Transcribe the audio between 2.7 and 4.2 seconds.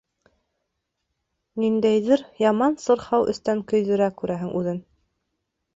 сырхау эстән көйҙөрә,